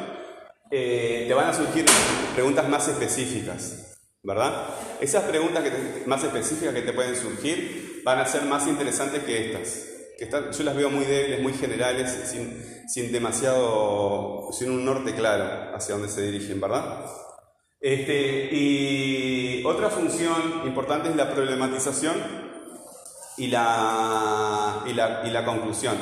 [0.72, 1.86] eh, te van a surgir
[2.36, 4.68] preguntas más específicas, ¿verdad?
[5.02, 9.24] Esas preguntas que te- más específicas que te pueden surgir van a ser más interesantes
[9.24, 9.88] que estas.
[10.20, 15.16] Que están, yo las veo muy débiles, muy generales, sin, sin demasiado, sin un norte
[15.16, 17.06] claro hacia dónde se dirigen, ¿verdad?
[17.80, 22.16] Este, y otra función importante es la problematización
[23.38, 25.96] y la, y la, y la conclusión.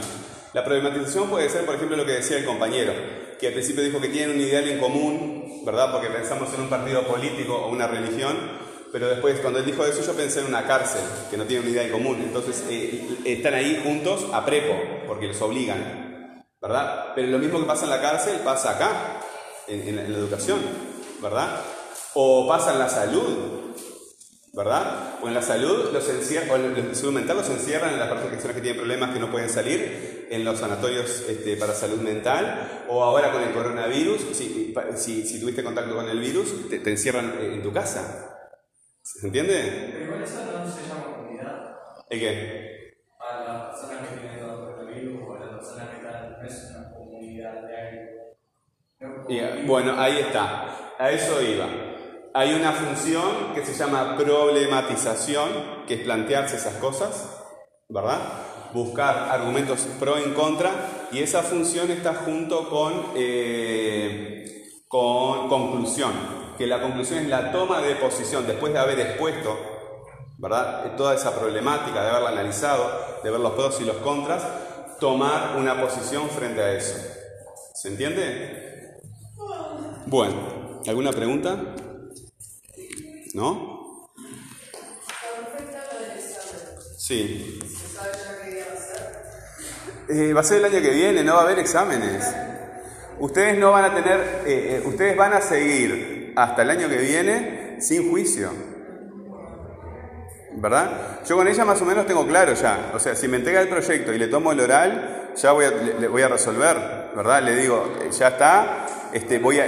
[0.54, 2.94] La problematización puede ser, por ejemplo, lo que decía el compañero,
[3.40, 5.92] que al principio dijo que tienen un ideal en común, ¿verdad?
[5.92, 8.36] Porque pensamos en un partido político o una religión,
[8.92, 11.72] pero después cuando él dijo eso yo pensé en una cárcel, que no tiene un
[11.72, 12.22] ideal en común.
[12.22, 14.74] Entonces eh, están ahí juntos a prepo,
[15.08, 17.14] porque los obligan, ¿verdad?
[17.16, 19.22] Pero lo mismo que pasa en la cárcel pasa acá,
[19.68, 20.60] en, en la educación,
[21.22, 21.62] ¿verdad?
[22.14, 23.58] O pasa en la salud,
[24.54, 25.20] ¿verdad?
[25.22, 28.56] O en la salud, los o en la salud mental los encierran en las personas
[28.56, 33.04] que tienen problemas que no pueden salir, en los sanatorios este, para salud mental, o
[33.04, 37.36] ahora con el coronavirus, si, si, si tuviste contacto con el virus, te, te, encierran
[37.40, 38.37] en tu casa.
[39.14, 39.90] ¿Se entiende?
[39.94, 41.78] Pero igual eso no se llama comunidad.
[42.10, 42.98] ¿El qué?
[43.18, 46.46] A las personas que tienen todo el coronavirus o a las personas que están, no
[46.46, 48.36] es una comunidad de.
[49.00, 50.96] No, Y, bueno, ahí está.
[51.00, 51.68] A eso iba.
[52.34, 57.46] Hay una función que se llama problematización, que es plantearse esas cosas,
[57.88, 58.20] ¿verdad?
[58.74, 60.72] Buscar argumentos pro y en contra,
[61.14, 66.12] y esa función está junto con, eh, con conclusión,
[66.58, 69.58] que la conclusión es la toma de posición después de haber expuesto,
[70.38, 70.96] ¿verdad?
[70.98, 74.44] Toda esa problemática, de haberla analizado, de ver los pros y los contras,
[75.00, 76.96] tomar una posición frente a eso.
[77.76, 78.98] ¿Se entiende?
[80.08, 81.58] Bueno, ¿alguna pregunta?
[83.34, 84.08] ¿No?
[86.98, 87.60] Sí.
[90.10, 92.26] Eh, va a ser el año que viene, no va a haber exámenes.
[93.20, 96.98] Ustedes no van a tener, eh, eh, ustedes van a seguir hasta el año que
[96.98, 98.52] viene sin juicio.
[100.54, 101.20] ¿Verdad?
[101.28, 102.92] Yo con ella más o menos tengo claro ya.
[102.94, 105.72] O sea, si me entrega el proyecto y le tomo el oral, ya voy a,
[105.72, 106.78] le, voy a resolver,
[107.16, 107.42] ¿verdad?
[107.42, 109.68] Le digo, eh, ya está, este, voy a,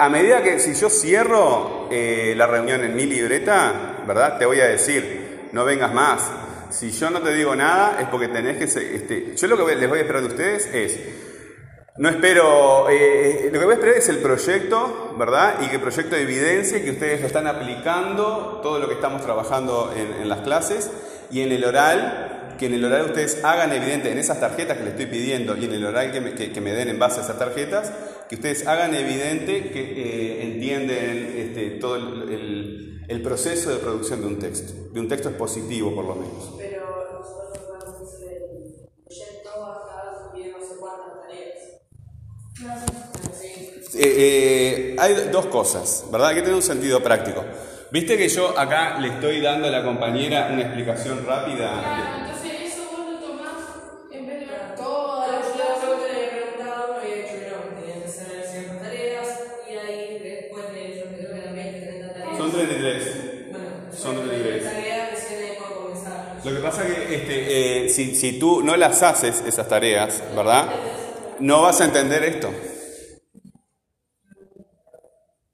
[0.00, 4.36] a medida que si yo cierro eh, la reunión en mi libreta, ¿verdad?
[4.36, 6.28] Te voy a decir, no vengas más.
[6.70, 8.64] Si yo no te digo nada, es porque tenés que...
[8.64, 10.98] Este, yo lo que les voy a esperar de ustedes es,
[11.96, 15.60] no espero, eh, lo que voy a esperar es el proyecto, ¿verdad?
[15.62, 19.92] Y que el proyecto evidencie que ustedes lo están aplicando, todo lo que estamos trabajando
[19.96, 20.90] en, en las clases,
[21.30, 24.82] y en el oral, que en el oral ustedes hagan evidente, en esas tarjetas que
[24.84, 27.22] les estoy pidiendo, y en el oral que me, que- me den en base a
[27.24, 27.92] esas tarjetas,
[28.28, 34.20] que ustedes hagan evidente que eh, entienden este, todo el, el- el proceso de producción
[34.22, 36.56] de un texto, de un texto expositivo por lo menos.
[43.96, 46.30] Eh, eh, hay dos cosas, ¿verdad?
[46.34, 47.44] Que tener un sentido práctico.
[47.90, 51.70] Viste que yo acá le estoy dando a la compañera una explicación rápida.
[51.70, 53.54] Claro, entonces eso vos lo tomás
[54.10, 55.82] en vez de ver todas las clases.
[55.82, 59.28] Yo le había preguntado, me había dicho que no, que tenían que hacer ciertas tareas
[59.70, 62.36] y ahí después de yo creo que eran 20, 30 tareas.
[62.36, 63.50] Son 33.
[63.52, 64.64] Bueno, son 33.
[64.64, 66.40] tareas recién por comenzar.
[66.42, 70.20] Lo que pasa es que este, eh, si, si tú no las haces, esas tareas,
[70.34, 70.66] ¿verdad?
[71.44, 72.50] No vas a entender esto.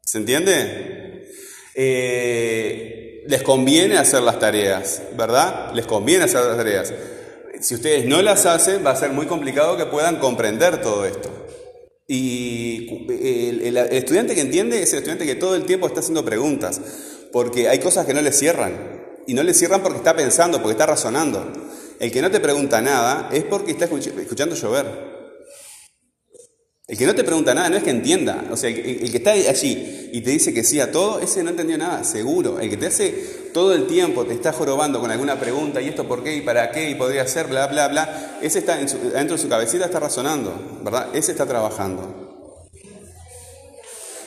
[0.05, 1.27] ¿Se entiende?
[1.75, 5.73] Eh, les conviene hacer las tareas, ¿verdad?
[5.75, 6.95] Les conviene hacer las tareas.
[7.61, 11.29] Si ustedes no las hacen, va a ser muy complicado que puedan comprender todo esto.
[12.07, 15.99] Y el, el- el estudiante que entiende es el estudiante que todo el tiempo está
[15.99, 16.81] haciendo preguntas,
[17.33, 19.01] porque hay cosas que no le cierran.
[19.27, 21.53] Y no le cierran porque está pensando, porque está razonando.
[21.99, 25.20] El que no te pregunta nada es porque está escuch- escuchando llover.
[26.91, 28.47] El que no te pregunta nada no es que entienda.
[28.51, 28.75] O sea, el,
[29.11, 32.59] que- está allí y te dice que sí a todo, ese no entendió nada, seguro.
[32.59, 33.11] El que te hace
[33.55, 36.35] todo el tiempo, te está jorobando con alguna pregunta, ¿y esto por qué?
[36.35, 36.91] ¿Y para qué?
[36.91, 37.47] ¿Y podría ser?
[37.47, 38.39] Bla, bla, bla.
[38.43, 41.09] Ese está en su- dentro de su cabecita, está razonando, ¿verdad?
[41.15, 42.69] Ese está trabajando.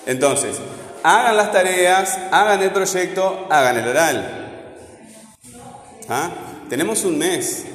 [0.06, 0.56] Entonces,
[1.04, 4.40] hagan las tareas, hagan el proyecto, hagan el oral.
[6.08, 6.32] ¿Ah?
[6.70, 7.66] Tenemos un mes.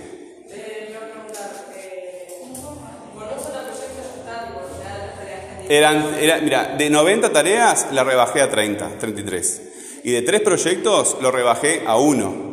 [5.68, 9.62] Eran, era, mira, de 90 tareas la rebajé a 30, 33.
[10.04, 12.48] Y de tres proyectos lo rebajé a uno.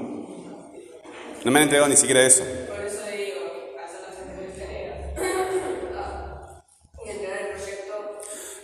[1.44, 2.44] No me han entregado ni siquiera eso.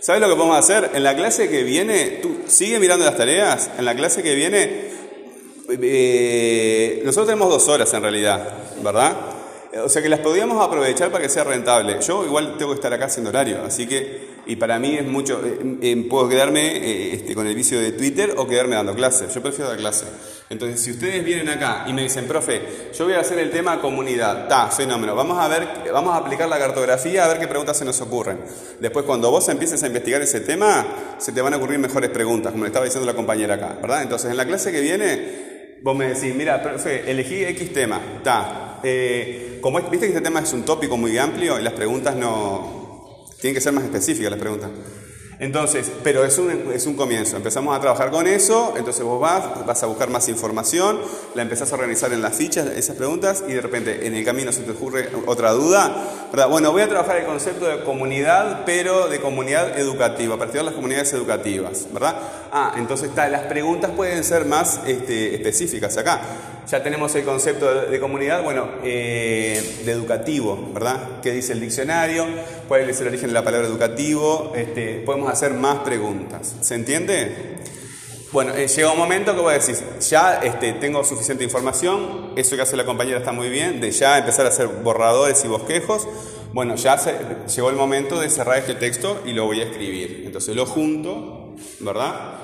[0.00, 0.90] ¿Sabes lo que podemos hacer?
[0.94, 3.70] En la clase que viene, tú sigue mirando las tareas.
[3.78, 4.90] En la clase que viene,
[5.80, 9.16] eh, nosotros tenemos dos horas en realidad, ¿verdad?
[9.84, 11.98] O sea que las podríamos aprovechar para que sea rentable.
[12.02, 15.40] Yo igual tengo que estar acá haciendo horario, así que Y para mí es mucho,
[15.44, 19.28] eh, eh, puedo quedarme eh, este, con el vicio de Twitter o quedarme dando clase.
[19.32, 20.06] Yo prefiero dar clase.
[20.50, 22.60] Entonces, si ustedes vienen acá y me dicen, profe,
[22.92, 26.48] yo voy a hacer el tema comunidad, está, fenómeno, vamos a ver, vamos a aplicar
[26.48, 28.40] la cartografía a ver qué preguntas se nos ocurren.
[28.80, 32.52] Después, cuando vos empieces a investigar ese tema, se te van a ocurrir mejores preguntas,
[32.52, 34.02] como le estaba diciendo la compañera acá, ¿verdad?
[34.02, 38.80] Entonces, en la clase que viene, vos me decís, mira, profe, elegí X tema, está.
[39.60, 42.81] como viste que este tema es un tópico muy amplio y las preguntas no...
[43.42, 44.70] Tienen que ser más específicas las preguntas.
[45.40, 47.36] Entonces, pero es un, es un comienzo.
[47.36, 51.00] Empezamos a trabajar con eso, entonces vos vas, vas a buscar más información,
[51.34, 54.52] la empezás a organizar en las fichas, esas preguntas, y de repente en el camino
[54.52, 56.28] se te ocurre otra duda.
[56.30, 56.48] ¿verdad?
[56.48, 60.66] Bueno, voy a trabajar el concepto de comunidad, pero de comunidad educativa, a partir de
[60.66, 62.14] las comunidades educativas, ¿verdad?
[62.52, 66.20] Ah, entonces está, las preguntas pueden ser más este, específicas acá.
[66.70, 71.20] Ya tenemos el concepto de, comunidad, bueno, eh, de educativo, ¿verdad?
[71.20, 72.24] ¿Qué dice el diccionario?
[72.68, 74.52] ¿Cuál es el origen de la palabra educativo?
[74.54, 76.54] Este, podemos hacer más preguntas.
[76.60, 77.58] ¿Se entiende?
[78.32, 82.56] Bueno, eh, llega un momento que voy a decir, ya este, tengo suficiente información, eso
[82.56, 86.08] que hace la compañera está muy bien, de ya empezar a hacer borradores y bosquejos.
[86.54, 86.96] Bueno, ya
[87.46, 90.22] llegó el momento de cerrar este texto y lo voy a escribir.
[90.24, 92.38] Entonces lo junto, ¿verdad?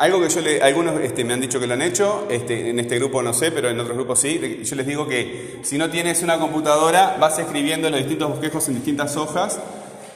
[0.00, 2.80] Algo que yo le, algunos este, me han dicho que lo han hecho, este, en
[2.80, 4.62] este grupo no sé, pero en otros grupos sí.
[4.64, 8.76] Yo les digo que si no tienes una computadora, vas escribiendo los distintos bosquejos en
[8.76, 9.60] distintas hojas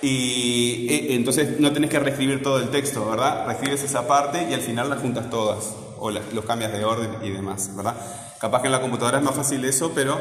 [0.01, 3.45] y e, entonces no tenés que reescribir todo el texto, ¿verdad?
[3.47, 7.29] Reescribes esa parte y al final las juntas todas o los cambias de orden y
[7.29, 7.95] demás, ¿verdad?
[8.41, 10.19] Capaz que en la computadora es más fácil eso, pero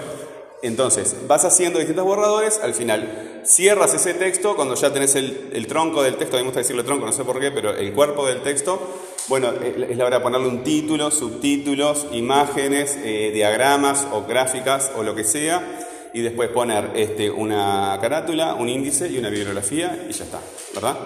[0.63, 6.01] entonces vas haciendo distintos borradores, al final cierras ese texto cuando ya tenés el, tronco
[6.01, 8.25] del texto, a mí me gusta decirle tronco, no sé por qué, pero el cuerpo
[8.25, 8.79] del texto
[9.27, 15.03] bueno, es la hora de ponerle un título, subtítulos, imágenes, eh, diagramas o gráficas o
[15.03, 15.79] lo que sea,
[16.13, 20.39] y después poner este, una carátula, un índice y una bibliografía y ya está,
[20.73, 20.97] ¿verdad?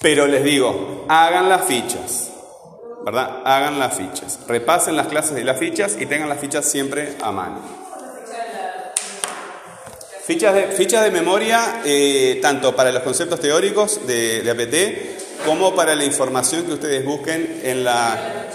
[0.00, 2.32] Pero les digo, hagan las fichas,
[3.04, 3.42] ¿verdad?
[3.44, 7.32] Hagan las fichas, repasen las clases de las fichas y tengan las fichas siempre a
[7.32, 7.85] mano.
[10.26, 15.76] Fichas de, fichas de memoria, eh, tanto para los conceptos teóricos de, de APT, como
[15.76, 18.48] para la información que ustedes busquen en la...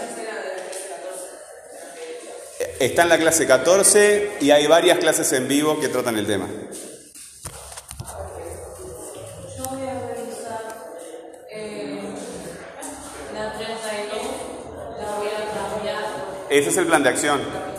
[2.78, 6.48] Está en la clase 14 y hay varias clases en vivo que tratan el tema.
[9.58, 10.62] Yo voy a revisar
[13.34, 14.24] la 32,
[15.00, 16.04] la voy a cambiar.
[16.50, 17.71] Ese es el plan de acción.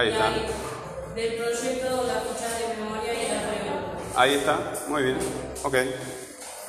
[0.00, 0.30] Ahí Y está.
[1.14, 4.20] del proyecto, la ficha de memoria y la.
[4.20, 5.18] Ahí está, muy bien.
[5.62, 5.74] Ok.